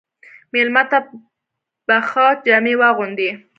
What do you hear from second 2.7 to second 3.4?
واغوندې.